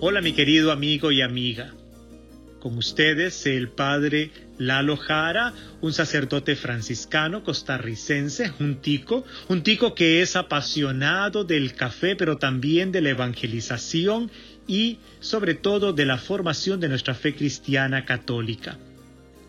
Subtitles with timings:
[0.00, 1.74] Hola mi querido amigo y amiga.
[2.60, 10.22] Con ustedes el padre Lalo Jara, un sacerdote franciscano costarricense, un tico, un tico que
[10.22, 14.30] es apasionado del café, pero también de la evangelización
[14.68, 18.78] y sobre todo de la formación de nuestra fe cristiana católica.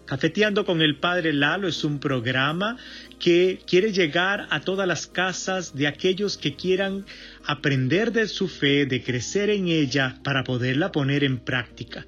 [0.10, 2.78] Cafeteando con el Padre Lalo es un programa
[3.20, 7.06] que quiere llegar a todas las casas de aquellos que quieran
[7.46, 12.08] aprender de su fe, de crecer en ella para poderla poner en práctica.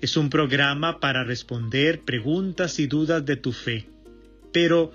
[0.00, 3.86] Es un programa para responder preguntas y dudas de tu fe.
[4.52, 4.90] Pero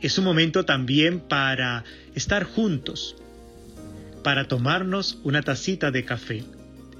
[0.00, 3.14] es un momento también para estar juntos,
[4.22, 6.44] para tomarnos una tacita de café.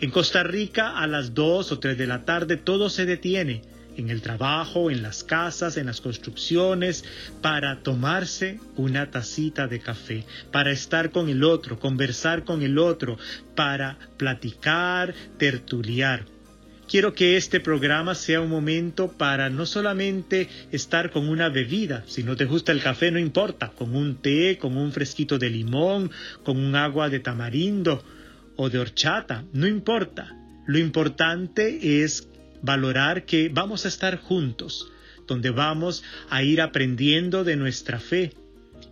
[0.02, 3.62] En Costa Rica a las 2 o 3 de la tarde todo se detiene
[3.96, 7.04] en el trabajo, en las casas, en las construcciones,
[7.40, 13.18] para tomarse una tacita de café, para estar con el otro, conversar con el otro,
[13.54, 16.26] para platicar, tertuliar.
[16.88, 22.22] Quiero que este programa sea un momento para no solamente estar con una bebida, si
[22.22, 26.10] no te gusta el café no importa, con un té, con un fresquito de limón,
[26.42, 28.04] con un agua de tamarindo
[28.56, 30.36] o de horchata, no importa.
[30.66, 32.28] Lo importante es
[32.64, 34.90] valorar que vamos a estar juntos,
[35.26, 38.32] donde vamos a ir aprendiendo de nuestra fe,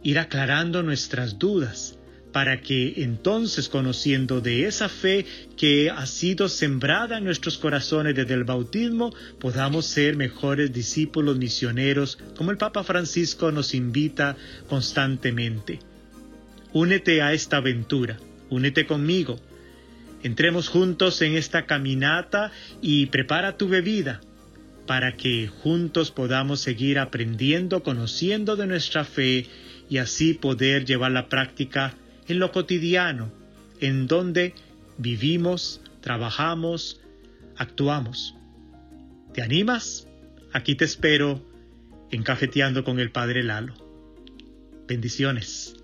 [0.02, 1.98] ir aclarando nuestras dudas,
[2.32, 8.34] para que entonces conociendo de esa fe que ha sido sembrada en nuestros corazones desde
[8.34, 14.36] el bautismo, podamos ser mejores discípulos misioneros, como el Papa Francisco nos invita
[14.68, 15.80] constantemente.
[16.72, 19.38] Únete a esta aventura, únete conmigo,
[20.22, 24.20] Entremos juntos en esta caminata y prepara tu bebida
[24.86, 29.46] para que juntos podamos seguir aprendiendo, conociendo de nuestra fe
[29.88, 31.94] y así poder llevar la práctica
[32.28, 33.32] en lo cotidiano,
[33.80, 34.54] en donde
[34.98, 37.00] vivimos, trabajamos,
[37.56, 38.34] actuamos.
[39.34, 40.06] ¿Te animas?
[40.52, 41.42] Aquí te espero
[42.10, 43.74] en Cafeteando con el Padre Lalo.
[44.86, 45.81] Bendiciones.